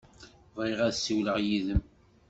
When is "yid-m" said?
1.45-1.81